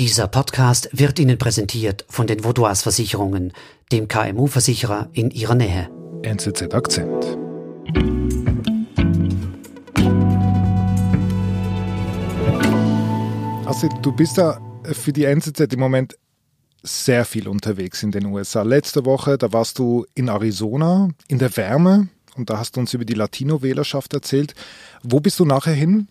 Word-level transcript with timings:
Dieser 0.00 0.28
Podcast 0.28 0.88
wird 0.92 1.18
Ihnen 1.18 1.36
präsentiert 1.36 2.06
von 2.08 2.26
den 2.26 2.42
Vaudois 2.42 2.76
Versicherungen, 2.76 3.52
dem 3.92 4.08
KMU-Versicherer 4.08 5.10
in 5.12 5.30
Ihrer 5.30 5.54
Nähe. 5.54 5.90
NZZ 6.22 6.72
Akzent. 6.72 7.36
Also 13.66 13.88
du 14.00 14.12
bist 14.12 14.38
da 14.38 14.58
für 14.84 15.12
die 15.12 15.24
NZZ 15.24 15.60
im 15.70 15.80
Moment 15.80 16.16
sehr 16.82 17.26
viel 17.26 17.46
unterwegs 17.46 18.02
in 18.02 18.10
den 18.10 18.24
USA. 18.24 18.62
Letzte 18.62 19.04
Woche, 19.04 19.36
da 19.36 19.52
warst 19.52 19.78
du 19.78 20.06
in 20.14 20.28
Arizona 20.28 21.10
in 21.28 21.38
der 21.38 21.54
Wärme 21.58 22.08
und 22.36 22.48
da 22.48 22.56
hast 22.56 22.76
du 22.76 22.80
uns 22.80 22.94
über 22.94 23.04
die 23.04 23.12
Latino-Wählerschaft 23.12 24.14
erzählt. 24.14 24.54
Wo 25.02 25.20
bist 25.20 25.38
du 25.38 25.44
nachher 25.44 25.74
hin? 25.74 26.08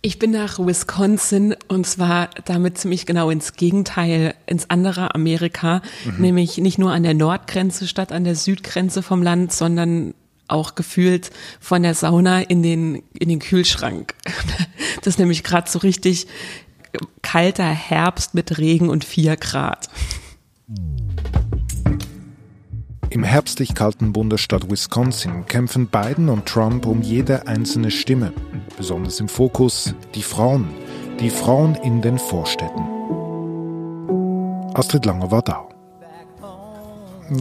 Ich 0.00 0.20
bin 0.20 0.30
nach 0.30 0.60
Wisconsin 0.60 1.56
und 1.66 1.84
zwar 1.86 2.30
damit 2.44 2.78
ziemlich 2.78 3.04
genau 3.04 3.30
ins 3.30 3.54
Gegenteil, 3.54 4.34
ins 4.46 4.70
andere 4.70 5.14
Amerika, 5.14 5.82
mhm. 6.04 6.22
nämlich 6.22 6.58
nicht 6.58 6.78
nur 6.78 6.92
an 6.92 7.02
der 7.02 7.14
Nordgrenze 7.14 7.88
statt 7.88 8.12
an 8.12 8.22
der 8.22 8.36
Südgrenze 8.36 9.02
vom 9.02 9.22
Land, 9.22 9.52
sondern 9.52 10.14
auch 10.46 10.76
gefühlt 10.76 11.30
von 11.60 11.82
der 11.82 11.94
Sauna 11.94 12.40
in 12.40 12.62
den, 12.62 13.02
in 13.18 13.28
den 13.28 13.38
Kühlschrank. 13.40 14.14
Das 14.98 15.14
ist 15.14 15.18
nämlich 15.18 15.44
gerade 15.44 15.70
so 15.70 15.78
richtig 15.78 16.26
kalter 17.22 17.64
Herbst 17.64 18.34
mit 18.34 18.58
Regen 18.58 18.88
und 18.90 19.04
vier 19.04 19.36
Grad. 19.36 19.88
Im 23.10 23.22
herbstlich 23.22 23.74
kalten 23.74 24.12
Bundesstaat 24.12 24.70
Wisconsin 24.70 25.46
kämpfen 25.46 25.86
Biden 25.86 26.28
und 26.28 26.44
Trump 26.44 26.84
um 26.84 27.00
jede 27.00 27.46
einzelne 27.46 27.90
Stimme. 27.90 28.34
Besonders 28.76 29.18
im 29.18 29.28
Fokus 29.28 29.94
die 30.14 30.22
Frauen, 30.22 30.68
die 31.18 31.30
Frauen 31.30 31.74
in 31.76 32.02
den 32.02 32.18
Vorstädten. 32.18 32.82
Astrid 34.74 35.06
Langer 35.06 35.30
war 35.30 35.40
da. 35.40 35.66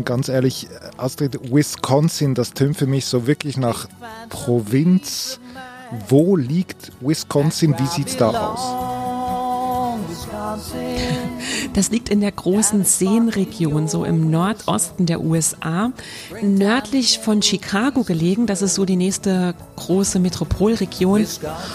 Ganz 0.05 0.29
ehrlich, 0.29 0.69
Astrid, 0.95 1.51
Wisconsin, 1.51 2.33
das 2.33 2.53
tönt 2.53 2.77
für 2.77 2.87
mich 2.87 3.05
so 3.05 3.27
wirklich 3.27 3.57
nach 3.57 3.87
Provinz. 4.29 5.39
Wo 6.07 6.37
liegt 6.37 6.93
Wisconsin? 7.01 7.75
Wie 7.77 7.87
sieht 7.87 8.07
es 8.07 8.17
da 8.17 8.29
aus? 8.29 8.97
Das 11.77 11.91
liegt 11.91 12.09
in 12.09 12.21
der 12.21 12.31
großen 12.31 12.83
Seenregion, 12.85 13.87
so 13.87 14.03
im 14.03 14.31
Nordosten 14.31 15.05
der 15.05 15.21
USA, 15.21 15.91
nördlich 16.41 17.19
von 17.19 17.43
Chicago 17.43 18.01
gelegen. 18.01 18.47
Das 18.47 18.63
ist 18.63 18.73
so 18.73 18.83
die 18.83 18.95
nächste 18.95 19.53
große 19.75 20.17
Metropolregion. 20.17 21.27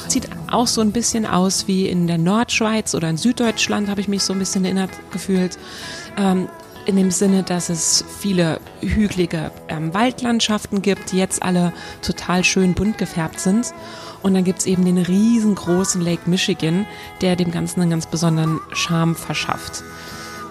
Sieht 0.09 0.29
auch 0.51 0.67
so 0.67 0.81
ein 0.81 0.91
bisschen 0.91 1.25
aus 1.25 1.69
wie 1.69 1.87
in 1.87 2.09
der 2.09 2.19
Nordschweiz 2.19 2.97
oder 2.97 3.11
in 3.11 3.17
Süddeutschland, 3.17 3.89
habe 3.89 4.01
ich 4.01 4.09
mich 4.09 4.25
so 4.25 4.33
ein 4.33 4.41
bisschen 4.41 4.65
erinnert 4.65 4.91
gefühlt. 5.13 5.57
Ähm, 6.19 6.49
in 6.85 6.97
dem 6.97 7.13
Sinne, 7.13 7.45
dass 7.45 7.69
es 7.69 8.05
viele 8.19 8.59
hügelige 8.81 9.53
ähm, 9.69 9.95
Waldlandschaften 9.95 10.83
gibt, 10.83 11.13
die 11.13 11.19
jetzt 11.19 11.45
alle 11.45 11.73
total 12.05 12.43
schön 12.43 12.75
bunt 12.75 12.99
gefärbt 12.99 13.39
sind. 13.39 13.73
Und 14.23 14.35
dann 14.35 14.45
gibt's 14.45 14.67
eben 14.67 14.85
den 14.85 14.99
riesengroßen 14.99 16.01
Lake 16.01 16.29
Michigan, 16.31 16.87
der 17.21 17.37
dem 17.37 17.51
Ganzen 17.51 17.81
einen 17.81 17.91
ganz 17.91 18.07
besonderen 18.07 18.61
Charme 18.73 19.15
verschafft. 19.15 19.83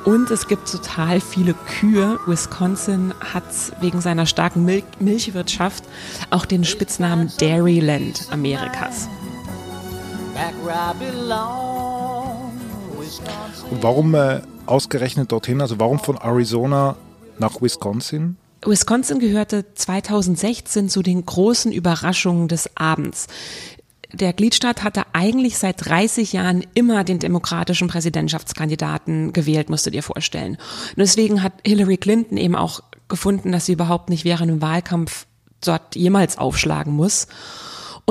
Und 0.04 0.32
es 0.32 0.48
gibt 0.48 0.70
total 0.70 1.22
viele 1.22 1.54
Kühe. 1.54 2.20
Wisconsin 2.26 3.14
hat 3.20 3.44
wegen 3.82 4.02
seiner 4.02 4.26
starken 4.26 4.66
Mil 4.66 4.84
Milchwirtschaft 5.00 5.84
auch 6.32 6.46
den 6.46 6.64
Spitznamen 6.64 7.32
Dairyland 7.40 8.28
Amerikas. 8.32 9.08
Und 13.70 13.84
warum 13.84 14.16
äh, 14.16 14.42
ausgerechnet 14.66 15.32
dorthin? 15.32 15.62
Also 15.62 15.80
warum 15.80 16.00
von 16.00 16.18
Arizona 16.18 16.96
nach 17.38 17.62
Wisconsin? 17.62 18.38
Wisconsin 18.66 19.20
gehörte 19.20 19.66
2016 19.74 20.90
zu 20.90 21.02
den 21.02 21.26
großen 21.26 21.72
Überraschungen 21.72 22.48
des 22.48 22.70
Abends. 22.78 23.28
Der 24.14 24.34
Gliedstaat 24.34 24.84
hatte 24.84 25.04
eigentlich 25.14 25.58
seit 25.58 25.86
30 25.86 26.34
Jahren 26.34 26.66
immer 26.74 27.04
den 27.04 27.20
demokratischen 27.20 27.88
Präsidentschaftskandidaten 27.88 29.34
gewählt, 29.34 29.70
musst 29.70 29.86
du 29.86 29.90
dir 29.90 30.04
vorstellen. 30.04 30.58
Und 30.90 30.98
deswegen 30.98 31.42
hat 31.42 31.54
Hillary 31.66 31.98
Clinton 31.98 32.38
eben 32.38 32.56
auch 32.56 32.84
gefunden, 33.08 33.52
dass 33.52 33.66
sie 33.66 33.74
überhaupt 33.74 34.10
nicht 34.10 34.26
während 34.26 34.52
einem 34.52 34.62
Wahlkampf 34.62 35.26
dort 35.64 35.96
jemals 35.96 36.38
aufschlagen 36.38 36.94
muss. 36.94 37.28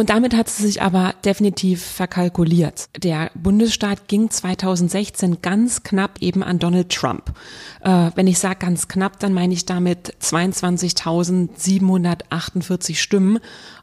Und 0.00 0.08
damit 0.08 0.34
hat 0.34 0.48
sie 0.48 0.62
sich 0.62 0.80
aber 0.80 1.14
definitiv 1.26 1.84
verkalkuliert. 1.84 2.88
Der 2.96 3.30
Bundesstaat 3.34 4.08
ging 4.08 4.30
2016 4.30 5.42
ganz 5.42 5.82
knapp 5.82 6.22
eben 6.22 6.42
an 6.42 6.58
Donald 6.58 6.88
Trump. 6.88 7.34
Äh, 7.82 8.10
wenn 8.14 8.26
ich 8.26 8.38
sage 8.38 8.60
ganz 8.60 8.88
knapp, 8.88 9.20
dann 9.20 9.34
meine 9.34 9.52
ich 9.52 9.66
damit 9.66 10.14
22.748 10.22 12.96
Stimmen 12.96 13.40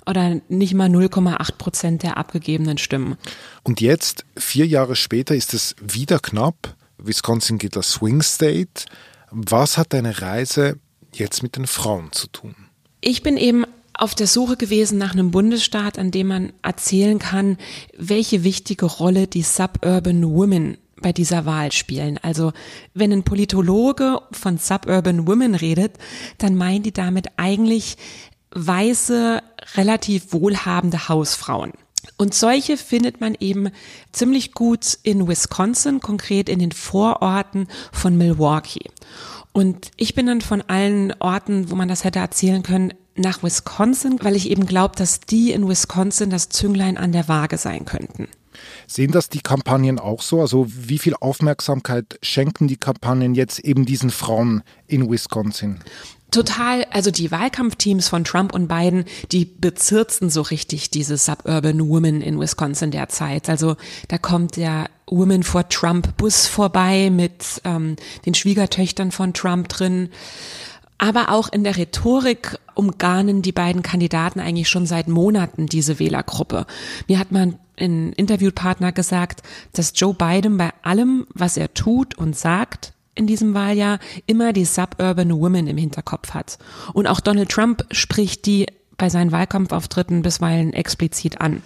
oder 0.07 0.41
nicht 0.49 0.73
mal 0.73 0.89
0,8 0.89 1.51
Prozent 1.59 2.01
der 2.01 2.17
abgegebenen 2.17 2.79
Stimmen. 2.79 3.17
Und 3.61 3.79
jetzt, 3.79 4.25
vier 4.35 4.65
Jahre 4.65 4.95
später, 4.95 5.35
ist 5.35 5.53
es 5.53 5.75
wieder 5.79 6.17
knapp. 6.17 6.75
Wisconsin 6.97 7.59
geht 7.59 7.77
als 7.77 7.91
Swing 7.91 8.23
State. 8.23 8.85
Was 9.29 9.77
hat 9.77 9.93
deine 9.93 10.19
Reise 10.19 10.79
jetzt 11.13 11.43
mit 11.43 11.57
den 11.57 11.67
Frauen 11.67 12.11
zu 12.11 12.25
tun? 12.25 12.55
Ich 13.01 13.21
bin 13.21 13.37
eben 13.37 13.65
auf 13.97 14.15
der 14.15 14.27
Suche 14.27 14.57
gewesen 14.57 14.97
nach 14.97 15.13
einem 15.13 15.31
Bundesstaat, 15.31 15.97
an 15.97 16.11
dem 16.11 16.27
man 16.27 16.53
erzählen 16.61 17.19
kann, 17.19 17.57
welche 17.97 18.43
wichtige 18.43 18.85
Rolle 18.85 19.27
die 19.27 19.41
Suburban 19.41 20.23
Women 20.23 20.77
bei 21.01 21.13
dieser 21.13 21.45
Wahl 21.45 21.71
spielen. 21.71 22.19
Also 22.21 22.53
wenn 22.93 23.11
ein 23.11 23.23
Politologe 23.23 24.19
von 24.31 24.57
Suburban 24.57 25.27
Women 25.27 25.55
redet, 25.55 25.93
dann 26.37 26.55
meinen 26.55 26.83
die 26.83 26.93
damit 26.93 27.27
eigentlich 27.37 27.97
weiße, 28.51 29.41
relativ 29.75 30.33
wohlhabende 30.33 31.09
Hausfrauen. 31.09 31.73
Und 32.17 32.33
solche 32.33 32.77
findet 32.77 33.19
man 33.19 33.35
eben 33.39 33.69
ziemlich 34.11 34.53
gut 34.53 34.97
in 35.03 35.27
Wisconsin, 35.27 35.99
konkret 35.99 36.49
in 36.49 36.59
den 36.59 36.71
Vororten 36.71 37.67
von 37.91 38.17
Milwaukee. 38.17 38.89
Und 39.51 39.91
ich 39.97 40.15
bin 40.15 40.27
dann 40.27 40.41
von 40.41 40.61
allen 40.61 41.13
Orten, 41.19 41.69
wo 41.69 41.75
man 41.75 41.87
das 41.87 42.03
hätte 42.03 42.19
erzählen 42.19 42.63
können, 42.63 42.93
nach 43.17 43.43
Wisconsin, 43.43 44.19
weil 44.21 44.35
ich 44.35 44.49
eben 44.49 44.65
glaube, 44.65 44.95
dass 44.95 45.19
die 45.19 45.51
in 45.51 45.67
Wisconsin 45.67 46.29
das 46.29 46.49
Zünglein 46.49 46.97
an 46.97 47.11
der 47.11 47.27
Waage 47.27 47.57
sein 47.57 47.85
könnten. 47.85 48.27
Sehen 48.87 49.11
das 49.11 49.29
die 49.29 49.41
Kampagnen 49.41 49.99
auch 49.99 50.21
so? 50.21 50.41
Also 50.41 50.65
wie 50.67 50.97
viel 50.97 51.15
Aufmerksamkeit 51.19 52.17
schenken 52.21 52.67
die 52.67 52.77
Kampagnen 52.77 53.35
jetzt 53.35 53.59
eben 53.59 53.85
diesen 53.85 54.09
Frauen 54.09 54.63
in 54.87 55.09
Wisconsin? 55.09 55.79
Total, 56.31 56.85
also 56.91 57.09
die 57.09 57.31
Wahlkampfteams 57.31 58.09
von 58.09 58.25
Trump 58.25 58.53
und 58.53 58.67
Biden, 58.67 59.05
die 59.31 59.45
bezirzen 59.45 60.29
so 60.29 60.41
richtig 60.41 60.89
diese 60.89 61.17
Suburban 61.17 61.87
Women 61.87 62.21
in 62.21 62.37
Wisconsin 62.37 62.91
derzeit. 62.91 63.49
Also 63.49 63.77
da 64.09 64.17
kommt 64.17 64.57
der 64.57 64.89
Women 65.09 65.43
for 65.43 65.69
Trump 65.69 66.17
Bus 66.17 66.45
vorbei 66.45 67.09
mit 67.09 67.61
ähm, 67.63 67.95
den 68.25 68.33
Schwiegertöchtern 68.33 69.11
von 69.11 69.33
Trump 69.33 69.69
drin. 69.69 70.09
Aber 70.97 71.29
auch 71.29 71.49
in 71.49 71.63
der 71.63 71.77
Rhetorik 71.77 72.57
umgarnen 72.73 73.41
die 73.41 73.51
beiden 73.51 73.83
Kandidaten 73.83 74.39
eigentlich 74.39 74.69
schon 74.69 74.85
seit 74.85 75.07
Monaten 75.07 75.67
diese 75.67 75.99
Wählergruppe. 75.99 76.65
Mir 77.07 77.19
hat 77.19 77.31
man 77.31 77.59
ein 77.79 78.13
Interviewpartner 78.13 78.91
gesagt, 78.91 79.43
dass 79.73 79.93
Joe 79.95 80.13
Biden 80.13 80.57
bei 80.57 80.71
allem, 80.81 81.27
was 81.33 81.57
er 81.57 81.73
tut 81.73 82.17
und 82.17 82.35
sagt, 82.35 82.93
in 83.13 83.27
diesem 83.27 83.53
Wahljahr 83.53 83.99
immer 84.25 84.53
die 84.53 84.65
Suburban 84.65 85.31
Women 85.31 85.67
im 85.67 85.77
Hinterkopf 85.77 86.33
hat. 86.33 86.57
Und 86.93 87.07
auch 87.07 87.19
Donald 87.19 87.49
Trump 87.49 87.85
spricht 87.91 88.45
die 88.45 88.67
bei 88.97 89.09
seinen 89.09 89.31
Wahlkampfauftritten 89.31 90.21
bisweilen 90.21 90.73
explizit 90.73 91.41
an. 91.41 91.61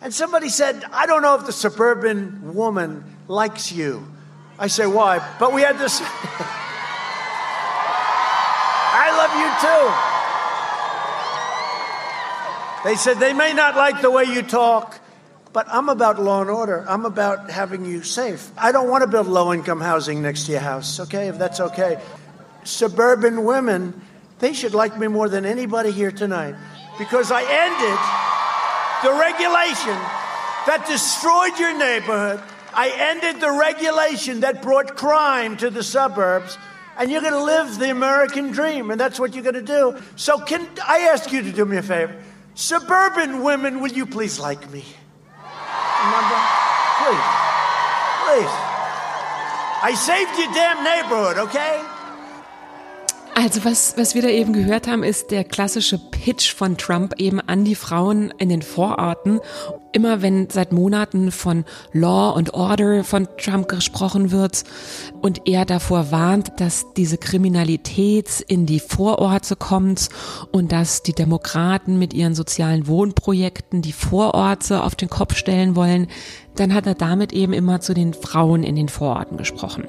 And 0.00 0.12
somebody 0.12 0.48
said, 0.48 0.76
I 0.92 1.06
don't 1.06 1.20
know 1.20 1.36
if 1.36 1.46
the 1.46 1.52
suburban 1.52 2.40
woman 2.42 3.04
likes 3.28 3.70
you. 3.70 4.02
I 4.58 4.68
say, 4.68 4.84
why? 4.86 5.20
But 5.38 5.54
we 5.54 5.64
had 5.64 5.78
this. 5.78 6.02
Too. 9.60 10.12
They 12.84 12.96
said 12.96 13.18
they 13.18 13.32
may 13.32 13.52
not 13.52 13.76
like 13.76 14.02
the 14.02 14.10
way 14.10 14.24
you 14.24 14.42
talk, 14.42 14.98
but 15.52 15.66
I'm 15.68 15.88
about 15.88 16.20
law 16.20 16.40
and 16.40 16.50
order. 16.50 16.84
I'm 16.88 17.04
about 17.04 17.50
having 17.50 17.84
you 17.84 18.02
safe. 18.02 18.50
I 18.56 18.72
don't 18.72 18.88
want 18.88 19.02
to 19.02 19.08
build 19.08 19.28
low 19.28 19.52
income 19.52 19.80
housing 19.80 20.22
next 20.22 20.46
to 20.46 20.52
your 20.52 20.60
house, 20.60 20.98
okay, 21.00 21.28
if 21.28 21.38
that's 21.38 21.60
okay. 21.60 22.00
Suburban 22.64 23.44
women, 23.44 24.00
they 24.40 24.52
should 24.52 24.74
like 24.74 24.98
me 24.98 25.06
more 25.06 25.28
than 25.28 25.44
anybody 25.44 25.92
here 25.92 26.10
tonight 26.10 26.56
because 26.98 27.30
I 27.30 27.42
ended 27.42 27.98
the 29.04 29.12
regulation 29.18 29.98
that 30.66 30.86
destroyed 30.88 31.58
your 31.58 31.76
neighborhood. 31.76 32.42
I 32.74 32.90
ended 32.90 33.40
the 33.40 33.52
regulation 33.52 34.40
that 34.40 34.62
brought 34.62 34.96
crime 34.96 35.56
to 35.58 35.70
the 35.70 35.82
suburbs 35.82 36.56
and 36.98 37.10
you're 37.10 37.20
going 37.20 37.32
to 37.32 37.42
live 37.42 37.78
the 37.78 37.90
American 37.90 38.50
dream, 38.50 38.90
and 38.90 39.00
that's 39.00 39.18
what 39.18 39.34
you're 39.34 39.42
going 39.42 39.54
to 39.54 39.62
do. 39.62 39.98
So, 40.16 40.38
can 40.38 40.68
I 40.86 41.10
ask 41.12 41.32
you 41.32 41.42
to 41.42 41.52
do 41.52 41.64
me 41.64 41.76
a 41.76 41.82
favor? 41.82 42.14
Suburban 42.54 43.42
women, 43.42 43.80
will 43.80 43.92
you 43.92 44.06
please 44.06 44.38
like 44.38 44.70
me? 44.70 44.84
Remember? 46.04 46.38
Please. 46.98 47.26
Please. 48.24 48.52
I 49.84 49.94
saved 49.96 50.38
your 50.38 50.52
damn 50.52 50.84
neighborhood, 50.84 51.38
okay? 51.48 51.82
Also 53.34 53.64
was, 53.64 53.94
was 53.96 54.14
wir 54.14 54.20
da 54.20 54.28
eben 54.28 54.52
gehört 54.52 54.86
haben, 54.86 55.02
ist 55.02 55.30
der 55.30 55.42
klassische 55.42 55.98
Pitch 55.98 56.52
von 56.52 56.76
Trump 56.76 57.14
eben 57.18 57.40
an 57.40 57.64
die 57.64 57.74
Frauen 57.74 58.32
in 58.36 58.50
den 58.50 58.60
Vororten. 58.60 59.40
Immer 59.92 60.20
wenn 60.20 60.50
seit 60.50 60.72
Monaten 60.72 61.32
von 61.32 61.64
Law 61.92 62.34
and 62.36 62.52
Order 62.52 63.04
von 63.04 63.26
Trump 63.38 63.68
gesprochen 63.68 64.32
wird 64.32 64.64
und 65.22 65.48
er 65.48 65.64
davor 65.64 66.10
warnt, 66.10 66.52
dass 66.58 66.92
diese 66.94 67.16
Kriminalität 67.16 68.44
in 68.48 68.66
die 68.66 68.80
Vororte 68.80 69.56
kommt 69.56 70.10
und 70.50 70.70
dass 70.70 71.02
die 71.02 71.14
Demokraten 71.14 71.98
mit 71.98 72.12
ihren 72.12 72.34
sozialen 72.34 72.86
Wohnprojekten 72.86 73.80
die 73.80 73.92
Vororte 73.92 74.82
auf 74.82 74.94
den 74.94 75.08
Kopf 75.08 75.36
stellen 75.36 75.74
wollen, 75.74 76.08
dann 76.54 76.74
hat 76.74 76.86
er 76.86 76.94
damit 76.94 77.32
eben 77.32 77.54
immer 77.54 77.80
zu 77.80 77.94
den 77.94 78.12
Frauen 78.12 78.62
in 78.62 78.76
den 78.76 78.90
Vororten 78.90 79.38
gesprochen. 79.38 79.88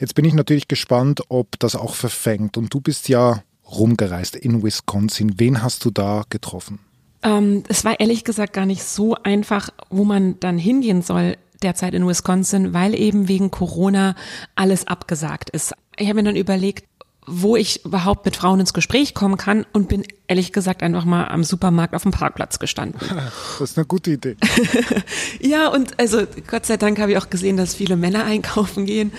Jetzt 0.00 0.14
bin 0.14 0.24
ich 0.24 0.34
natürlich 0.34 0.68
gespannt, 0.68 1.22
ob 1.28 1.58
das 1.58 1.76
auch 1.76 1.94
verfängt. 1.94 2.56
Und 2.56 2.72
du 2.72 2.80
bist 2.80 3.08
ja 3.08 3.42
rumgereist 3.70 4.36
in 4.36 4.62
Wisconsin. 4.62 5.38
Wen 5.38 5.62
hast 5.62 5.84
du 5.84 5.90
da 5.90 6.24
getroffen? 6.30 6.78
Ähm, 7.22 7.64
es 7.68 7.84
war 7.84 7.98
ehrlich 7.98 8.24
gesagt 8.24 8.52
gar 8.52 8.66
nicht 8.66 8.84
so 8.84 9.14
einfach, 9.14 9.70
wo 9.90 10.04
man 10.04 10.38
dann 10.40 10.58
hingehen 10.58 11.02
soll 11.02 11.36
derzeit 11.62 11.94
in 11.94 12.06
Wisconsin, 12.06 12.74
weil 12.74 12.94
eben 12.94 13.28
wegen 13.28 13.50
Corona 13.50 14.14
alles 14.54 14.86
abgesagt 14.86 15.50
ist. 15.50 15.74
Ich 15.98 16.06
habe 16.08 16.16
mir 16.16 16.24
dann 16.24 16.36
überlegt, 16.36 16.86
wo 17.26 17.56
ich 17.56 17.84
überhaupt 17.84 18.24
mit 18.24 18.36
Frauen 18.36 18.60
ins 18.60 18.72
Gespräch 18.72 19.14
kommen 19.14 19.36
kann 19.36 19.66
und 19.72 19.88
bin 19.88 20.04
ehrlich 20.28 20.52
gesagt 20.52 20.82
einfach 20.82 21.04
mal 21.04 21.26
am 21.28 21.44
Supermarkt 21.44 21.94
auf 21.94 22.02
dem 22.02 22.12
Parkplatz 22.12 22.58
gestanden. 22.58 23.00
Das 23.58 23.70
ist 23.70 23.78
eine 23.78 23.86
gute 23.86 24.12
Idee. 24.12 24.36
ja, 25.40 25.68
und 25.68 25.98
also 25.98 26.22
Gott 26.46 26.66
sei 26.66 26.76
Dank 26.76 26.98
habe 26.98 27.12
ich 27.12 27.18
auch 27.18 27.30
gesehen, 27.30 27.56
dass 27.56 27.74
viele 27.74 27.96
Männer 27.96 28.24
einkaufen 28.24 28.86
gehen. 28.86 29.12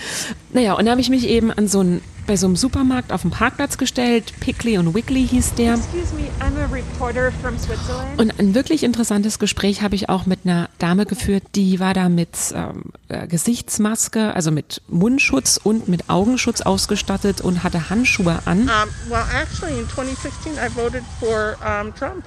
Naja, 0.52 0.74
und 0.74 0.84
da 0.84 0.92
habe 0.92 1.00
ich 1.00 1.10
mich 1.10 1.26
eben 1.26 1.50
an 1.50 1.66
so 1.68 1.82
ein 1.82 2.00
bei 2.28 2.36
so 2.36 2.46
einem 2.46 2.56
Supermarkt 2.56 3.10
auf 3.10 3.22
dem 3.22 3.30
Parkplatz 3.30 3.78
gestellt. 3.78 4.34
Pickly 4.38 4.76
und 4.78 4.94
Wiggly 4.94 5.26
hieß 5.26 5.54
der. 5.54 5.74
Excuse 5.74 6.14
me, 6.14 6.28
I'm 6.40 6.56
a 6.62 6.66
reporter 6.70 7.32
from 7.42 7.58
Switzerland. 7.58 8.20
Und 8.20 8.38
ein 8.38 8.54
wirklich 8.54 8.84
interessantes 8.84 9.38
Gespräch 9.38 9.82
habe 9.82 9.96
ich 9.96 10.10
auch 10.10 10.26
mit 10.26 10.40
einer 10.44 10.68
Dame 10.78 11.06
geführt, 11.06 11.42
die 11.54 11.80
war 11.80 11.94
da 11.94 12.10
mit 12.10 12.28
ähm, 12.54 12.92
äh, 13.08 13.26
Gesichtsmaske, 13.26 14.34
also 14.34 14.50
mit 14.50 14.82
Mundschutz 14.88 15.58
und 15.60 15.88
mit 15.88 16.10
Augenschutz 16.10 16.60
ausgestattet 16.60 17.40
und 17.40 17.64
hatte 17.64 17.88
Handschuhe 17.88 18.40
an. 18.44 18.60
Um, 18.60 18.68
well, 19.08 19.24
actually 19.34 19.80
in 19.80 19.88
2016 19.88 20.52
I 20.52 20.68
voted 20.68 21.02
for 21.18 21.56
um, 21.64 21.94
Trump. 21.94 22.24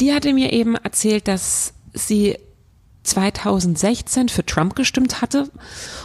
Die 0.00 0.14
hatte 0.14 0.32
mir 0.32 0.52
eben 0.54 0.74
erzählt, 0.74 1.28
dass 1.28 1.74
sie 1.92 2.38
2016 3.02 4.28
für 4.28 4.44
Trump 4.46 4.76
gestimmt 4.76 5.22
hatte 5.22 5.50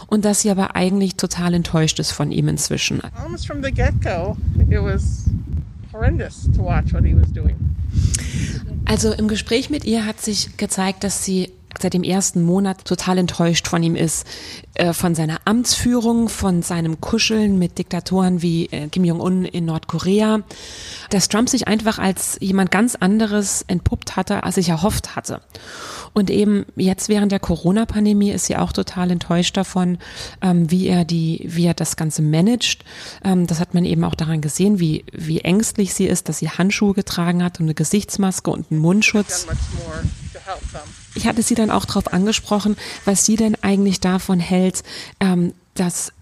und 0.06 0.24
dass 0.24 0.42
sie 0.42 0.50
aber 0.50 0.74
eigentlich 0.74 1.16
total 1.16 1.54
enttäuscht 1.54 1.98
ist 1.98 2.12
von 2.12 2.32
ihm 2.32 2.48
inzwischen. 2.48 3.00
Almost 3.22 3.46
from 3.46 3.62
the 3.62 3.70
get-go, 3.70 4.36
it 4.70 4.82
was 4.82 5.24
horrendous 5.92 6.48
to 6.54 6.62
watch 6.62 6.92
what 6.92 7.04
he 7.04 7.14
was 7.14 7.32
doing. 7.32 7.56
Also 8.84 9.12
im 9.12 9.28
Gespräch 9.28 9.70
mit 9.70 9.84
ihr 9.84 10.06
hat 10.06 10.20
sich 10.20 10.56
gezeigt, 10.56 11.04
dass 11.04 11.24
sie 11.24 11.52
seit 11.78 11.94
dem 11.94 12.02
ersten 12.02 12.42
Monat 12.42 12.84
total 12.84 13.18
enttäuscht 13.18 13.68
von 13.68 13.82
ihm 13.82 13.94
ist, 13.94 14.26
äh, 14.74 14.92
von 14.92 15.14
seiner 15.14 15.38
Amtsführung, 15.44 16.28
von 16.28 16.62
seinem 16.62 17.00
Kuscheln 17.00 17.58
mit 17.58 17.78
Diktatoren 17.78 18.42
wie 18.42 18.66
äh, 18.66 18.88
Kim 18.88 19.04
Jong-un 19.04 19.44
in 19.44 19.66
Nordkorea, 19.66 20.40
dass 21.10 21.28
Trump 21.28 21.48
sich 21.48 21.68
einfach 21.68 21.98
als 21.98 22.38
jemand 22.40 22.70
ganz 22.70 22.94
anderes 22.94 23.64
entpuppt 23.68 24.16
hatte, 24.16 24.44
als 24.44 24.56
ich 24.56 24.70
erhofft 24.70 25.16
hatte. 25.16 25.40
Und 26.14 26.30
eben 26.30 26.66
jetzt 26.76 27.08
während 27.08 27.32
der 27.32 27.38
Corona-Pandemie 27.38 28.30
ist 28.30 28.46
sie 28.46 28.56
auch 28.56 28.72
total 28.72 29.10
enttäuscht 29.10 29.56
davon, 29.56 29.98
ähm, 30.42 30.70
wie 30.70 30.86
er 30.86 31.04
die, 31.04 31.44
wie 31.46 31.66
er 31.66 31.74
das 31.74 31.96
Ganze 31.96 32.22
managt. 32.22 32.84
Ähm, 33.24 33.46
das 33.46 33.60
hat 33.60 33.74
man 33.74 33.84
eben 33.84 34.04
auch 34.04 34.14
daran 34.14 34.40
gesehen, 34.40 34.80
wie, 34.80 35.04
wie 35.12 35.40
ängstlich 35.40 35.94
sie 35.94 36.06
ist, 36.06 36.28
dass 36.28 36.38
sie 36.38 36.48
Handschuhe 36.48 36.94
getragen 36.94 37.42
hat 37.44 37.60
und 37.60 37.66
eine 37.66 37.74
Gesichtsmaske 37.74 38.50
und 38.50 38.70
einen 38.70 38.80
Mundschutz. 38.80 39.46
Ich 41.14 41.26
hatte 41.26 41.42
sie 41.42 41.54
dann 41.54 41.70
auch 41.70 41.84
darauf 41.84 42.12
angesprochen, 42.12 42.76
was 43.04 43.24
sie 43.24 43.36
denn 43.36 43.56
eigentlich 43.62 44.00
davon 44.00 44.40
hält, 44.40 44.82
ähm, 45.20 45.54
dass 45.74 46.12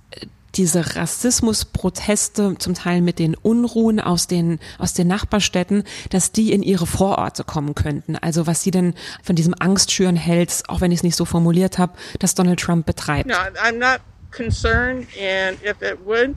diese 0.56 0.96
Rassismusproteste, 0.96 2.56
zum 2.58 2.75
Teil 2.75 3.02
mit 3.02 3.19
den 3.19 3.34
Unruhen 3.34 4.00
aus 4.00 4.26
den, 4.26 4.58
aus 4.78 4.94
den 4.94 5.06
Nachbarstädten, 5.06 5.84
dass 6.11 6.32
die 6.32 6.52
in 6.52 6.62
ihre 6.62 6.87
Vororte 6.87 7.44
kommen 7.44 7.75
könnten. 7.75 8.17
Also 8.17 8.46
was 8.46 8.62
sie 8.62 8.70
denn 8.70 8.94
von 9.23 9.37
diesem 9.37 9.55
Angstschüren 9.58 10.17
hält, 10.17 10.62
auch 10.69 10.81
wenn 10.81 10.93
ich 10.93 11.00
es 11.00 11.02
nicht 11.02 11.17
so 11.17 11.25
formuliert 11.25 11.78
habe, 11.78 11.93
dass 12.19 12.34
Donald 12.34 12.61
Trump 12.61 12.87
betreibt. 12.87 13.28
No, 13.28 13.34
I'm 13.34 13.78
not 13.78 14.00
concerned 14.31 15.06
and 15.19 15.58
if 15.62 15.82
it 15.82 15.99
would, 16.05 16.34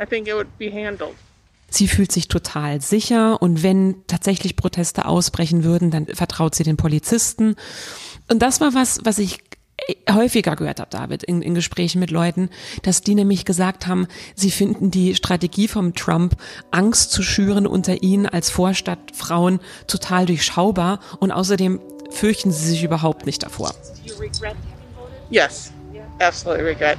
I 0.00 0.06
think 0.06 0.28
it 0.28 0.34
would 0.34 0.58
be 0.58 0.70
handled. 0.70 1.16
Sie 1.68 1.88
fühlt 1.88 2.12
sich 2.12 2.28
total 2.28 2.80
sicher 2.80 3.40
und 3.42 3.62
wenn 3.62 3.96
tatsächlich 4.06 4.56
Proteste 4.56 5.06
ausbrechen 5.06 5.64
würden, 5.64 5.90
dann 5.90 6.06
vertraut 6.06 6.54
sie 6.54 6.64
den 6.64 6.76
Polizisten. 6.76 7.56
Und 8.28 8.40
das 8.40 8.60
war 8.60 8.74
was, 8.74 9.00
was 9.04 9.18
ich 9.18 9.40
häufiger 10.10 10.56
gehört 10.56 10.80
habe, 10.80 10.90
David, 10.90 11.22
in, 11.22 11.42
in 11.42 11.54
Gesprächen 11.54 12.00
mit 12.00 12.10
Leuten, 12.10 12.50
dass 12.82 13.02
die 13.02 13.14
nämlich 13.14 13.44
gesagt 13.44 13.86
haben, 13.86 14.06
sie 14.34 14.50
finden 14.50 14.90
die 14.90 15.14
Strategie 15.14 15.68
vom 15.68 15.94
Trump, 15.94 16.36
Angst 16.70 17.12
zu 17.12 17.22
schüren 17.22 17.66
unter 17.66 18.02
ihnen 18.02 18.26
als 18.26 18.50
Vorstadtfrauen 18.50 19.60
total 19.86 20.26
durchschaubar 20.26 21.00
und 21.20 21.30
außerdem 21.30 21.80
fürchten 22.10 22.52
sie 22.52 22.68
sich 22.68 22.84
überhaupt 22.84 23.26
nicht 23.26 23.42
davor. 23.42 23.74
Yes, 25.30 25.72
absolutely 26.18 26.68
regret. 26.68 26.98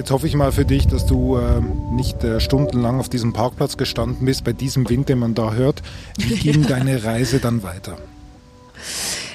Jetzt 0.00 0.10
hoffe 0.12 0.26
ich 0.26 0.34
mal 0.34 0.50
für 0.50 0.64
dich, 0.64 0.86
dass 0.86 1.04
du 1.04 1.36
äh, 1.36 1.60
nicht 1.92 2.24
äh, 2.24 2.40
stundenlang 2.40 3.00
auf 3.00 3.10
diesem 3.10 3.34
Parkplatz 3.34 3.76
gestanden 3.76 4.24
bist, 4.24 4.44
bei 4.44 4.54
diesem 4.54 4.88
Wind, 4.88 5.10
den 5.10 5.18
man 5.18 5.34
da 5.34 5.52
hört. 5.52 5.82
Wie 6.16 6.36
ging 6.36 6.66
deine 6.66 7.04
Reise 7.04 7.38
dann 7.38 7.62
weiter? 7.62 7.98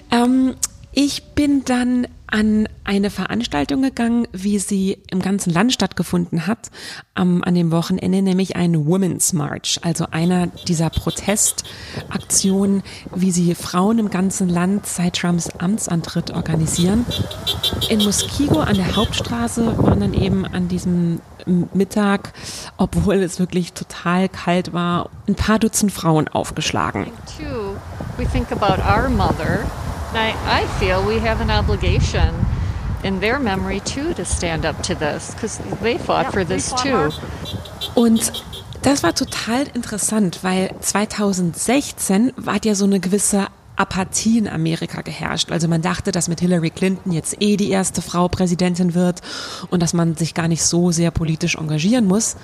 Ähm, 0.10 0.56
ich 0.92 1.22
bin 1.36 1.64
dann 1.64 2.08
an 2.28 2.68
eine 2.84 3.10
Veranstaltung 3.10 3.82
gegangen, 3.82 4.28
wie 4.32 4.60
sie 4.60 4.98
im 5.10 5.22
ganzen 5.22 5.52
Land 5.52 5.74
stattgefunden 5.74 6.48
hat, 6.48 6.70
am, 7.14 7.44
an 7.44 7.56
dem 7.56 7.72
Wochenende, 7.72 8.22
nämlich 8.22 8.56
ein 8.56 8.86
Women's 8.86 9.34
March, 9.34 9.80
also 9.84 10.08
einer 10.12 10.48
dieser 10.68 10.90
Protestaktionen, 10.90 12.84
wie 13.14 13.32
sie 13.32 13.56
Frauen 13.56 14.00
im 14.00 14.10
ganzen 14.10 14.50
Land 14.50 14.86
seit 14.86 15.16
Trumps 15.18 15.50
Amtsantritt 15.58 16.32
organisieren. 16.32 17.06
In 17.90 18.04
Muskego 18.04 18.60
an 18.60 18.76
der 18.76 18.96
Hauptstraße 18.96 19.78
waren 19.78 20.00
dann 20.00 20.14
eben 20.14 20.46
an 20.46 20.68
diesem 20.68 21.22
Mittag, 21.46 22.34
obwohl 22.78 23.16
es 23.16 23.40
wirklich 23.40 23.74
total 23.74 24.30
kalt 24.30 24.74
war, 24.74 25.10
ein 25.28 25.36
paar 25.36 25.60
Dutzend 25.60 25.92
Frauen 25.92 26.28
aufgeschlagen. 26.28 27.08
We 28.18 28.26
think 28.26 28.52
about 28.52 28.82
our 28.82 29.10
mother. 29.10 29.66
I, 30.16 30.34
I 30.46 30.66
feel 30.80 31.06
we 31.06 31.20
have 31.20 31.42
an 31.42 31.52
obligation 31.52 32.34
in 33.04 33.20
their 33.20 33.40
memory 33.40 33.80
too 33.82 34.14
to 34.14 34.26
stand 34.26 34.66
up 34.66 34.82
to 34.84 34.96
this 34.96 35.34
because 35.34 35.60
they 35.82 35.98
fought 35.98 36.32
for 36.32 36.46
this 36.46 36.74
too. 36.74 37.12
Und 37.96 38.32
das 38.82 39.04
war 39.04 39.14
total 39.14 39.68
interessant, 39.74 40.44
weil 40.44 40.70
2016 40.80 42.34
war 42.38 42.58
ja 42.64 42.76
so 42.76 42.86
eine 42.86 43.00
gewisse 43.00 43.48
Apathie 43.76 44.38
in 44.38 44.48
Amerika 44.48 45.02
geherrscht. 45.02 45.52
Also 45.52 45.68
man 45.68 45.82
dachte, 45.82 46.12
dass 46.12 46.28
mit 46.28 46.40
Hillary 46.40 46.70
Clinton 46.70 47.12
jetzt 47.12 47.42
eh 47.42 47.58
die 47.58 47.70
erste 47.70 48.02
Frau 48.02 48.28
Präsidentin 48.28 48.94
wird 48.94 49.22
und 49.70 49.82
dass 49.82 49.94
man 49.94 50.16
sich 50.16 50.34
gar 50.34 50.48
nicht 50.48 50.64
so 50.64 50.92
sehr 50.92 51.12
politisch 51.12 51.56
engagieren 51.56 52.06
muss. 52.06 52.38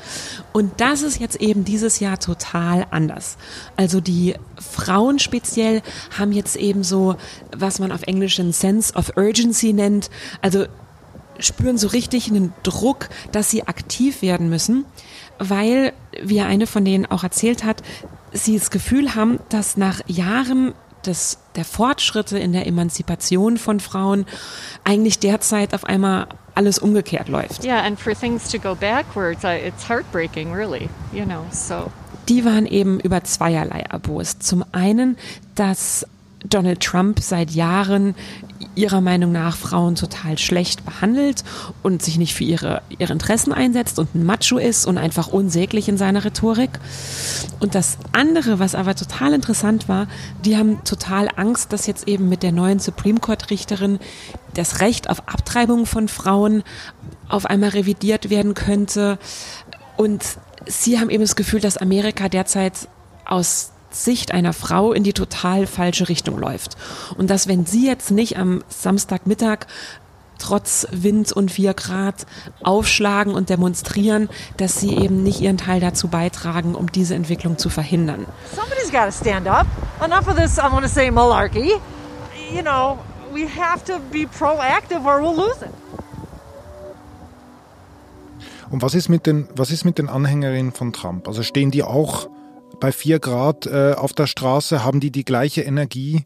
Und 0.53 0.79
das 0.81 1.01
ist 1.01 1.19
jetzt 1.19 1.38
eben 1.38 1.65
dieses 1.65 2.00
Jahr 2.00 2.19
total 2.19 2.85
anders. 2.91 3.38
Also 3.75 4.01
die 4.01 4.35
Frauen 4.57 5.19
speziell 5.19 5.81
haben 6.17 6.31
jetzt 6.31 6.55
eben 6.55 6.83
so, 6.83 7.15
was 7.55 7.79
man 7.79 7.91
auf 7.91 8.03
Englisch 8.03 8.39
einen 8.39 8.53
Sense 8.53 8.93
of 8.93 9.13
Urgency 9.15 9.73
nennt. 9.73 10.09
Also 10.41 10.65
spüren 11.39 11.77
so 11.77 11.88
richtig 11.88 12.29
einen 12.29 12.53
Druck, 12.63 13.09
dass 13.31 13.50
sie 13.50 13.67
aktiv 13.67 14.21
werden 14.21 14.50
müssen, 14.50 14.85
weil, 15.39 15.93
wie 16.21 16.41
eine 16.41 16.67
von 16.67 16.85
denen 16.85 17.05
auch 17.05 17.23
erzählt 17.23 17.63
hat, 17.63 17.81
sie 18.31 18.57
das 18.57 18.71
Gefühl 18.71 19.15
haben, 19.15 19.39
dass 19.50 19.77
nach 19.77 20.01
Jahren 20.07 20.73
des, 21.05 21.38
der 21.55 21.65
Fortschritte 21.65 22.38
in 22.38 22.53
der 22.53 22.67
Emanzipation 22.67 23.58
von 23.58 23.79
Frauen 23.79 24.25
eigentlich 24.84 25.20
derzeit 25.20 25.74
auf 25.74 25.86
einmal 25.86 26.27
alles 26.55 26.79
umgekehrt 26.79 27.27
läuft. 27.29 27.63
Yeah, 27.63 27.81
and 27.84 28.00
for 28.00 28.13
things 28.13 28.50
to 28.50 28.60
go 28.60 28.75
backwards, 28.75 29.43
it's 29.43 29.88
heartbreaking, 29.88 30.53
really, 30.53 30.89
you 31.13 31.25
know, 31.25 31.46
so. 31.51 31.91
Die 32.29 32.46
waren 32.46 32.65
eben 32.65 33.00
über 33.00 33.24
zweierlei 33.24 33.81
erbost. 33.89 34.43
Zum 34.43 34.63
einen, 34.72 35.17
dass 35.55 36.05
Donald 36.43 36.81
Trump 36.81 37.19
seit 37.21 37.51
Jahren 37.51 38.15
ihrer 38.75 39.01
Meinung 39.01 39.31
nach 39.31 39.55
Frauen 39.55 39.95
total 39.95 40.38
schlecht 40.38 40.86
behandelt 40.86 41.43
und 41.83 42.01
sich 42.01 42.17
nicht 42.17 42.33
für 42.33 42.43
ihre, 42.43 42.81
ihre 42.98 43.13
Interessen 43.13 43.51
einsetzt 43.51 44.00
und 44.00 44.15
ein 44.15 44.24
Macho 44.24 44.57
ist 44.57 44.86
und 44.86 44.98
einfach 44.98 45.27
unsäglich 45.27 45.89
in 45.89 45.98
seiner 45.98 46.24
Rhetorik. 46.24 46.79
Und 47.60 47.75
das 47.75 47.98
andere, 48.12 48.60
was 48.60 48.75
aber 48.75 48.95
total 48.95 49.33
interessant 49.33 49.89
war, 49.89 50.07
die 50.45 50.57
haben 50.57 50.83
total 50.83 51.27
Angst, 51.36 51.74
dass 51.74 51.88
jetzt 51.88 52.07
eben 52.07 52.29
mit 52.29 52.43
der 52.43 52.51
neuen 52.51 52.79
Supreme 52.79 53.19
Court 53.19 53.50
Richterin 53.50 54.00
das 54.53 54.79
Recht 54.79 55.10
auf 55.10 55.27
Abtreibung 55.27 55.86
von 55.86 56.07
Frauen 56.07 56.63
auf 57.29 57.45
einmal 57.45 57.69
revidiert 57.69 58.29
werden 58.29 58.53
könnte. 58.53 59.17
Und 59.98 60.24
sie 60.65 61.00
haben 61.00 61.10
eben 61.10 61.24
das 61.24 61.36
Gefühl, 61.36 61.60
dass 61.60 61.77
Amerika 61.77 62.29
derzeit 62.29 62.88
aus 63.25 63.71
Sicht 63.93 64.31
einer 64.31 64.53
Frau 64.53 64.93
in 64.93 65.03
die 65.03 65.13
total 65.13 65.67
falsche 65.67 66.10
Richtung 66.10 66.38
läuft. 66.38 66.77
Und 67.17 67.29
dass, 67.29 67.48
wenn 67.48 67.65
sie 67.65 67.88
jetzt 67.88 68.12
nicht 68.12 68.38
am 68.38 68.63
Samstagmittag 68.69 69.67
trotz 70.41 70.88
Wind 70.91 71.31
und 71.31 71.51
vier 71.51 71.74
Grad 71.74 72.25
aufschlagen 72.63 73.33
und 73.33 73.50
demonstrieren, 73.50 74.29
dass 74.57 74.79
sie 74.79 74.95
eben 74.98 75.24
nicht 75.24 75.39
ihren 75.39 75.57
Teil 75.57 75.79
dazu 75.79 76.07
beitragen, 76.07 76.75
um 76.75 76.91
diese 76.91 77.15
Entwicklung 77.15 77.57
zu 77.57 77.69
verhindern. 77.69 78.25
Somebody's 78.55 78.91
got 78.91 79.05
to 79.05 79.12
stand 79.12 79.48
up. 79.48 79.67
Enough 80.03 80.27
of 80.27 80.36
this, 80.36 80.57
I 80.57 80.71
want 80.71 80.83
to 80.83 80.89
say 80.89 81.12
malarkey. 81.12 81.79
You 82.53 82.62
know, 82.63 82.98
we 83.31 83.48
have 83.48 83.86
to 83.86 84.00
be 84.12 84.27
proactive 84.27 85.05
or 85.05 85.21
we'll 85.21 85.36
lose 85.36 85.63
it. 85.63 85.71
Und 88.71 88.81
was 88.81 88.93
ist 88.93 89.10
mit 89.10 89.27
den, 89.27 89.48
was 89.55 89.69
ist 89.69 89.83
mit 89.83 89.98
den 89.98 90.07
Anhängerinnen 90.07 90.71
von 90.71 90.93
Trump? 90.93 91.27
Also 91.27 91.43
stehen 91.43 91.71
die 91.71 91.83
auch 91.83 92.29
bei 92.81 92.91
vier 92.91 93.19
Grad 93.19 93.65
äh, 93.67 93.93
auf 93.93 94.11
der 94.11 94.27
Straße, 94.27 94.83
haben 94.83 95.00
die 95.00 95.11
die 95.11 95.23
gleiche 95.23 95.61
Energie, 95.61 96.25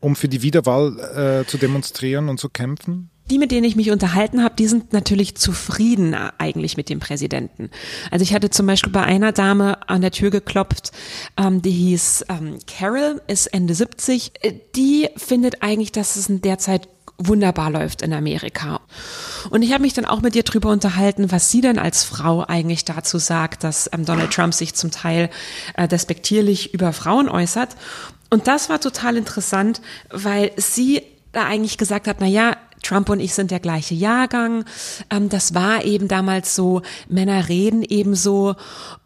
um 0.00 0.14
für 0.14 0.28
die 0.28 0.42
Wiederwahl 0.42 1.42
äh, 1.44 1.48
zu 1.48 1.56
demonstrieren 1.56 2.28
und 2.28 2.38
zu 2.38 2.50
kämpfen? 2.50 3.08
Die, 3.30 3.38
mit 3.38 3.50
denen 3.50 3.64
ich 3.64 3.74
mich 3.74 3.90
unterhalten 3.90 4.44
habe, 4.44 4.54
die 4.56 4.68
sind 4.68 4.92
natürlich 4.92 5.36
zufrieden 5.36 6.12
äh, 6.12 6.30
eigentlich 6.38 6.76
mit 6.76 6.90
dem 6.90 7.00
Präsidenten. 7.00 7.70
Also 8.10 8.22
ich 8.22 8.34
hatte 8.34 8.50
zum 8.50 8.66
Beispiel 8.66 8.92
bei 8.92 9.02
einer 9.02 9.32
Dame 9.32 9.88
an 9.88 10.00
der 10.00 10.10
Tür 10.10 10.30
geklopft, 10.30 10.92
ähm, 11.36 11.62
die 11.62 11.70
hieß 11.70 12.26
ähm, 12.28 12.58
Carol, 12.66 13.22
ist 13.26 13.46
Ende 13.46 13.74
70. 13.74 14.32
Äh, 14.42 14.52
die 14.76 15.08
findet 15.16 15.62
eigentlich, 15.62 15.92
dass 15.92 16.16
es 16.16 16.28
in 16.28 16.42
der 16.42 16.58
Zeit 16.58 16.88
wunderbar 17.18 17.70
läuft 17.70 18.02
in 18.02 18.12
Amerika. 18.12 18.80
Und 19.50 19.62
ich 19.62 19.72
habe 19.72 19.82
mich 19.82 19.94
dann 19.94 20.04
auch 20.04 20.20
mit 20.20 20.36
ihr 20.36 20.42
drüber 20.42 20.70
unterhalten, 20.70 21.32
was 21.32 21.50
sie 21.50 21.60
denn 21.60 21.78
als 21.78 22.04
Frau 22.04 22.44
eigentlich 22.44 22.84
dazu 22.84 23.18
sagt, 23.18 23.64
dass 23.64 23.88
ähm, 23.92 24.04
Donald 24.04 24.32
Trump 24.32 24.54
sich 24.54 24.74
zum 24.74 24.90
Teil 24.90 25.30
äh, 25.74 25.88
despektierlich 25.88 26.74
über 26.74 26.92
Frauen 26.92 27.28
äußert. 27.28 27.76
Und 28.30 28.48
das 28.48 28.68
war 28.68 28.80
total 28.80 29.16
interessant, 29.16 29.80
weil 30.10 30.52
sie 30.56 31.02
da 31.32 31.44
eigentlich 31.44 31.78
gesagt 31.78 32.06
hat, 32.08 32.16
na 32.20 32.26
ja, 32.26 32.56
Trump 32.82 33.08
und 33.08 33.20
ich 33.20 33.34
sind 33.34 33.50
der 33.50 33.60
gleiche 33.60 33.94
Jahrgang. 33.94 34.64
Ähm, 35.10 35.28
das 35.28 35.54
war 35.54 35.84
eben 35.84 36.08
damals 36.08 36.54
so, 36.54 36.82
Männer 37.08 37.48
reden 37.48 37.82
eben 37.82 38.14
so. 38.14 38.54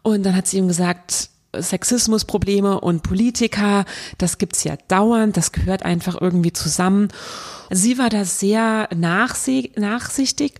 Und 0.01 0.23
dann 0.23 0.35
hat 0.35 0.47
sie 0.47 0.57
ihm 0.57 0.67
gesagt, 0.67 1.29
Sexismusprobleme 1.57 2.79
und 2.79 3.03
Politiker, 3.03 3.85
das 4.17 4.37
gibt's 4.37 4.63
ja 4.63 4.75
dauernd, 4.87 5.37
das 5.37 5.51
gehört 5.51 5.83
einfach 5.83 6.19
irgendwie 6.19 6.53
zusammen. 6.53 7.09
Sie 7.69 7.97
war 7.97 8.09
da 8.09 8.25
sehr 8.25 8.89
nachsichtig. 8.93 10.53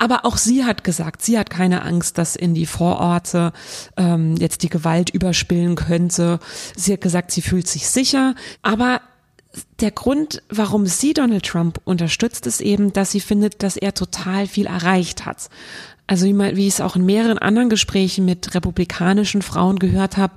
Aber 0.00 0.24
auch 0.24 0.36
sie 0.36 0.64
hat 0.64 0.84
gesagt, 0.84 1.22
sie 1.22 1.38
hat 1.38 1.50
keine 1.50 1.82
Angst, 1.82 2.18
dass 2.18 2.36
in 2.36 2.54
die 2.54 2.66
Vororte 2.66 3.52
ähm, 3.96 4.36
jetzt 4.36 4.62
die 4.62 4.68
Gewalt 4.68 5.10
überspillen 5.10 5.74
könnte. 5.74 6.38
Sie 6.76 6.92
hat 6.92 7.00
gesagt, 7.00 7.32
sie 7.32 7.42
fühlt 7.42 7.66
sich 7.66 7.88
sicher. 7.88 8.36
Aber 8.62 9.00
der 9.80 9.90
Grund, 9.90 10.42
warum 10.48 10.86
sie 10.86 11.14
Donald 11.14 11.46
Trump 11.46 11.80
unterstützt, 11.84 12.46
ist 12.46 12.60
eben, 12.60 12.92
dass 12.92 13.12
sie 13.12 13.20
findet, 13.20 13.62
dass 13.62 13.76
er 13.76 13.94
total 13.94 14.46
viel 14.46 14.66
erreicht 14.66 15.26
hat. 15.26 15.48
Also 16.06 16.26
wie, 16.26 16.66
ich 16.66 16.74
es 16.74 16.80
auch 16.80 16.96
in 16.96 17.04
mehreren 17.04 17.38
anderen 17.38 17.68
Gesprächen 17.68 18.24
mit 18.24 18.54
republikanischen 18.54 19.42
Frauen 19.42 19.78
gehört 19.78 20.16
habe, 20.16 20.34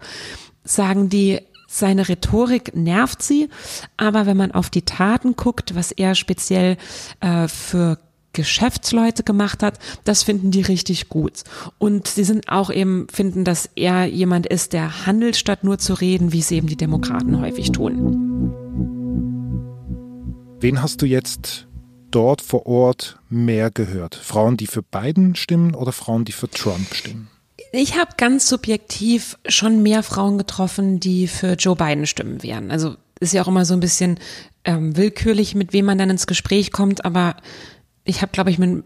sagen 0.64 1.10
die, 1.10 1.40
seine 1.68 2.10
Rhetorik 2.10 2.76
nervt 2.76 3.24
sie, 3.24 3.50
aber 3.96 4.26
wenn 4.26 4.36
man 4.36 4.52
auf 4.52 4.70
die 4.70 4.82
Taten 4.82 5.38
guckt, 5.38 5.74
was 5.74 5.94
er 5.94 6.16
speziell 6.16 6.76
äh, 7.22 7.48
für 7.48 7.98
Geschäftsleute 8.34 9.24
gemacht 9.24 9.64
hat, 9.64 9.80
das 10.04 10.24
finden 10.24 10.52
die 10.52 10.62
richtig 10.62 11.10
gut. 11.10 11.44
Und 11.78 12.08
sie 12.08 12.24
sind 12.24 12.50
auch 12.50 12.70
eben, 12.70 13.08
finden, 13.12 13.44
dass 13.44 13.70
er 13.76 14.06
jemand 14.06 14.48
ist, 14.48 14.74
der 14.74 15.06
handelt, 15.06 15.36
statt 15.36 15.64
nur 15.64 15.78
zu 15.78 15.94
reden, 15.94 16.32
wie 16.34 16.40
es 16.40 16.52
eben 16.52 16.68
die 16.68 16.78
Demokraten 16.78 17.40
häufig 17.40 17.72
tun. 17.72 18.41
Wen 20.62 20.84
hast 20.84 21.02
du 21.02 21.08
jetzt 21.08 21.66
dort 22.12 22.40
vor 22.40 22.68
Ort 22.68 23.18
mehr 23.30 23.72
gehört? 23.72 24.14
Frauen, 24.14 24.58
die 24.58 24.68
für 24.68 24.84
Biden 24.84 25.34
stimmen 25.34 25.74
oder 25.74 25.92
Frauen, 25.92 26.24
die 26.24 26.34
für 26.34 26.52
Trump 26.52 26.94
stimmen? 26.94 27.30
Ich 27.72 27.98
habe 27.98 28.12
ganz 28.16 28.48
subjektiv 28.48 29.40
schon 29.48 29.82
mehr 29.82 30.04
Frauen 30.04 30.38
getroffen, 30.38 31.00
die 31.00 31.28
für 31.28 31.54
Joe 31.54 31.76
Biden 31.76 32.06
stimmen 32.06 32.44
werden. 32.44 32.70
Also 32.70 32.96
ist 33.20 33.34
ja 33.34 33.42
auch 33.42 33.48
immer 33.48 33.66
so 33.66 33.74
ein 33.74 33.80
bisschen 33.80 34.20
ähm, 34.64 34.96
willkürlich, 34.96 35.56
mit 35.56 35.74
wem 35.74 35.86
man 35.86 35.98
dann 35.98 36.12
ins 36.12 36.28
Gespräch 36.28 36.72
kommt, 36.72 37.06
aber 37.06 37.38
ich 38.04 38.22
habe, 38.22 38.32
glaube 38.32 38.52
ich, 38.52 38.60
mit 38.60 38.84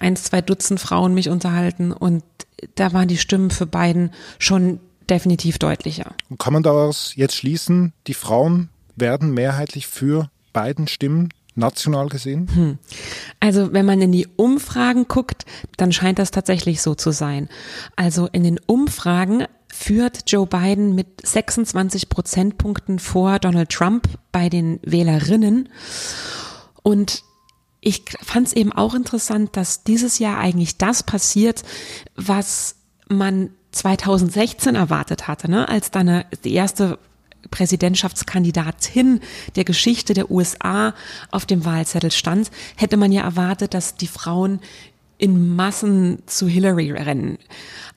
ein, 0.00 0.16
zwei 0.16 0.40
Dutzend 0.40 0.80
Frauen 0.80 1.12
mich 1.12 1.28
unterhalten 1.28 1.92
und 1.92 2.24
da 2.74 2.94
waren 2.94 3.08
die 3.08 3.18
Stimmen 3.18 3.50
für 3.50 3.66
Biden 3.66 4.12
schon 4.38 4.80
definitiv 5.10 5.58
deutlicher. 5.58 6.14
Und 6.30 6.38
kann 6.38 6.54
man 6.54 6.62
daraus 6.62 7.12
jetzt 7.16 7.36
schließen, 7.36 7.92
die 8.06 8.14
Frauen 8.14 8.70
werden 8.96 9.34
mehrheitlich 9.34 9.86
für 9.86 10.30
Biden 10.60 10.88
stimmen, 10.88 11.28
national 11.54 12.08
gesehen? 12.08 12.48
Hm. 12.54 12.78
Also 13.40 13.72
wenn 13.72 13.84
man 13.86 14.00
in 14.00 14.12
die 14.12 14.26
Umfragen 14.36 15.06
guckt, 15.08 15.44
dann 15.76 15.92
scheint 15.92 16.18
das 16.18 16.30
tatsächlich 16.30 16.80
so 16.80 16.94
zu 16.94 17.10
sein. 17.10 17.48
Also 17.96 18.28
in 18.32 18.44
den 18.44 18.58
Umfragen 18.66 19.44
führt 19.72 20.30
Joe 20.30 20.46
Biden 20.46 20.94
mit 20.94 21.26
26 21.26 22.08
Prozentpunkten 22.08 22.98
vor 22.98 23.38
Donald 23.38 23.70
Trump 23.70 24.08
bei 24.32 24.48
den 24.48 24.80
Wählerinnen. 24.82 25.68
Und 26.82 27.22
ich 27.80 28.04
fand 28.22 28.48
es 28.48 28.52
eben 28.54 28.72
auch 28.72 28.94
interessant, 28.94 29.56
dass 29.56 29.84
dieses 29.84 30.18
Jahr 30.18 30.38
eigentlich 30.38 30.78
das 30.78 31.02
passiert, 31.02 31.62
was 32.16 32.76
man 33.08 33.50
2016 33.72 34.74
erwartet 34.74 35.28
hatte, 35.28 35.50
ne? 35.50 35.68
als 35.68 35.90
dann 35.90 36.24
die 36.44 36.54
erste 36.54 36.98
Präsidentschaftskandidatin 37.50 39.20
der 39.56 39.64
Geschichte 39.64 40.14
der 40.14 40.30
USA 40.30 40.94
auf 41.30 41.46
dem 41.46 41.64
Wahlzettel 41.64 42.10
stand, 42.10 42.50
hätte 42.76 42.96
man 42.96 43.12
ja 43.12 43.22
erwartet, 43.22 43.74
dass 43.74 43.94
die 43.94 44.06
Frauen 44.06 44.60
in 45.18 45.56
Massen 45.56 46.22
zu 46.26 46.46
Hillary 46.46 46.92
rennen. 46.92 47.38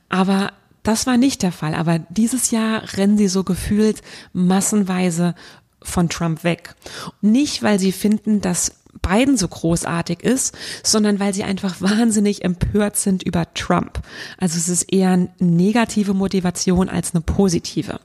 Aber 0.10 0.54
das 0.84 1.06
war 1.06 1.18
nicht 1.18 1.44
der 1.44 1.52
Fall. 1.52 1.76
Aber 1.76 2.00
dieses 2.10 2.52
Jahr 2.52 2.84
rennen 2.98 3.18
sie 3.18 3.28
so 3.28 3.44
gefühlt 3.44 4.02
massenweise 4.34 5.36
von 5.84 6.10
Trump 6.10 6.44
weg. 6.44 6.76
Nicht, 7.22 7.64
weil 7.64 7.80
sie 7.80 7.92
finden, 7.92 8.42
dass 8.42 8.81
Biden 9.02 9.38
so 9.38 9.48
großartig 9.48 10.22
ist, 10.22 10.56
sondern 10.84 11.20
weil 11.20 11.34
sie 11.34 11.44
einfach 11.44 11.82
wahnsinnig 11.82 12.44
empört 12.44 12.98
sind 12.98 13.24
über 13.24 13.54
Trump. 13.54 14.02
Also 14.38 14.58
es 14.58 14.70
ist 14.70 14.92
eher 14.92 15.12
eine 15.12 15.30
negative 15.40 16.14
Motivation 16.14 16.90
als 16.90 17.14
eine 17.14 17.22
positive. 17.22 18.00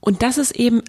Und 0.00 0.22
das 0.22 0.38
ist 0.38 0.52
eben 0.52 0.82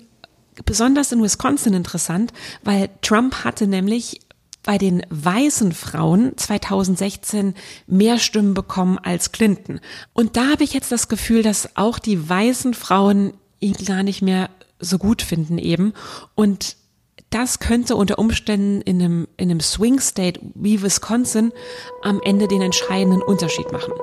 besonders 0.65 1.11
in 1.11 1.21
Wisconsin 1.21 1.73
interessant, 1.73 2.33
weil 2.63 2.89
Trump 3.01 3.43
hatte 3.43 3.67
nämlich 3.67 4.21
bei 4.63 4.77
den 4.77 5.01
weißen 5.09 5.71
Frauen 5.71 6.33
2016 6.35 7.55
mehr 7.87 8.19
Stimmen 8.19 8.53
bekommen 8.53 8.99
als 8.99 9.31
Clinton. 9.31 9.79
Und 10.13 10.35
da 10.35 10.51
habe 10.51 10.63
ich 10.63 10.73
jetzt 10.73 10.91
das 10.91 11.07
Gefühl, 11.07 11.41
dass 11.41 11.77
auch 11.77 11.99
die 11.99 12.27
weißen 12.27 12.73
Frauen 12.73 13.33
ihn 13.59 13.75
gar 13.85 14.03
nicht 14.03 14.21
mehr 14.21 14.49
so 14.79 14.97
gut 14.97 15.21
finden 15.21 15.57
eben. 15.57 15.93
Und 16.35 16.76
das 17.29 17.59
könnte 17.59 17.95
unter 17.95 18.19
Umständen 18.19 18.81
in 18.81 19.01
einem, 19.01 19.27
in 19.37 19.51
einem 19.51 19.59
Swing 19.59 19.99
State 19.99 20.39
wie 20.55 20.81
Wisconsin 20.81 21.51
am 22.01 22.21
Ende 22.23 22.47
den 22.47 22.61
entscheidenden 22.61 23.21
Unterschied 23.21 23.71
machen. 23.71 23.93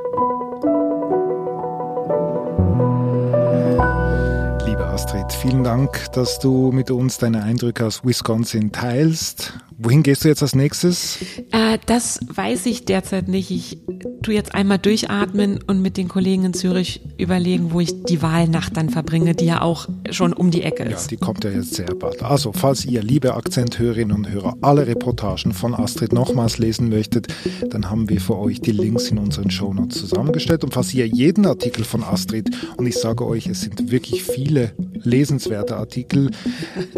Liebe 4.66 4.84
Astrid, 4.84 5.32
Vielen 5.32 5.64
Dank, 5.64 6.12
dass 6.12 6.38
du 6.38 6.70
mit 6.72 6.90
uns 6.90 7.18
deine 7.18 7.42
Eindrücke 7.42 7.86
aus 7.86 8.04
Wisconsin 8.04 8.72
teilst. 8.72 9.54
Wohin 9.78 10.02
gehst 10.02 10.24
du 10.24 10.28
jetzt 10.28 10.42
als 10.42 10.54
nächstes? 10.54 11.18
Äh, 11.50 11.78
das 11.86 12.20
weiß 12.28 12.66
ich 12.66 12.84
derzeit 12.84 13.28
nicht. 13.28 13.50
Ich 13.50 13.78
tue 14.24 14.34
jetzt 14.34 14.54
einmal 14.54 14.78
durchatmen 14.78 15.60
und 15.66 15.82
mit 15.82 15.96
den 15.96 16.08
Kollegen 16.08 16.44
in 16.44 16.54
Zürich 16.54 17.00
überlegen, 17.18 17.72
wo 17.72 17.80
ich 17.80 18.04
die 18.04 18.22
Wahlnacht 18.22 18.76
dann 18.76 18.88
verbringe, 18.88 19.34
die 19.34 19.44
ja 19.44 19.62
auch 19.62 19.88
schon 20.10 20.32
um 20.32 20.50
die 20.50 20.62
Ecke 20.62 20.82
ist. 20.84 21.02
Ja, 21.02 21.08
die 21.08 21.16
kommt 21.18 21.44
ja 21.44 21.50
jetzt 21.50 21.74
sehr 21.74 21.94
bald. 21.94 22.22
Also, 22.22 22.52
falls 22.52 22.84
ihr, 22.84 23.02
liebe 23.02 23.34
Akzenthörerinnen 23.34 24.16
und 24.16 24.30
Hörer, 24.30 24.56
alle 24.62 24.86
Reportagen 24.86 25.52
von 25.52 25.74
Astrid 25.74 26.12
nochmals 26.12 26.58
lesen 26.58 26.88
möchtet, 26.88 27.28
dann 27.70 27.90
haben 27.90 28.08
wir 28.08 28.20
für 28.20 28.38
euch 28.38 28.60
die 28.60 28.72
Links 28.72 29.10
in 29.10 29.18
unseren 29.18 29.50
Shownotes 29.50 29.98
zusammengestellt. 29.98 30.64
Und 30.64 30.72
falls 30.72 30.94
ihr 30.94 31.06
jeden 31.06 31.46
Artikel 31.46 31.84
von 31.84 32.02
Astrid, 32.02 32.50
und 32.78 32.86
ich 32.86 32.96
sage 32.96 33.26
euch, 33.26 33.46
es 33.46 33.60
sind 33.60 33.90
wirklich 33.90 34.24
viele 34.24 34.72
lesenswerte 35.02 35.76
Artikel, 35.76 36.30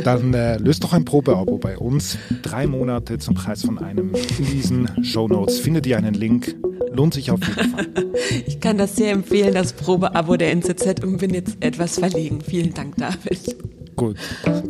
dann 0.03 0.33
äh, 0.33 0.59
löst 0.59 0.85
doch 0.85 0.93
ein 0.93 1.05
Probeabo 1.05 1.59
bei 1.59 1.77
uns. 1.77 2.17
Drei 2.43 2.69
Monate 2.69 3.19
zum 3.19 3.35
Preis 3.35 3.63
von 3.63 3.79
einem. 3.79 4.13
In 4.39 4.47
diesen 4.47 5.05
Shownotes 5.05 5.59
findet 5.59 5.87
ihr 5.87 5.99
einen 5.99 6.15
Link. 6.15 6.55
Lohnt 6.97 7.13
sich 7.13 7.31
auf 7.31 7.41
jeden 7.47 7.71
Fall. 7.71 7.87
Ich 8.47 8.61
kann 8.61 8.79
das 8.79 8.97
sehr 8.97 9.13
empfehlen, 9.13 9.55
das 9.55 9.73
Probeabo 9.75 10.37
der 10.37 10.51
NZZ 10.53 11.05
und 11.05 11.19
bin 11.19 11.35
jetzt 11.35 11.57
etwas 11.61 11.99
verlegen. 11.99 12.41
Vielen 12.41 12.73
Dank, 12.73 12.97
David. 12.97 13.57
Gut, 13.95 14.17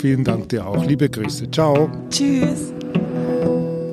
vielen 0.00 0.25
Dank 0.25 0.49
dir 0.49 0.66
auch. 0.66 0.85
Liebe 0.85 1.09
Grüße. 1.09 1.50
Ciao. 1.50 1.88
Tschüss. 2.11 2.73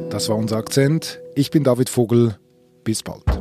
Das 0.10 0.30
war 0.30 0.36
unser 0.36 0.58
Akzent. 0.58 1.20
Ich 1.36 1.52
bin 1.52 1.64
David 1.64 1.90
Vogel. 1.90 2.36
Bis 2.84 3.04
bald. 3.04 3.33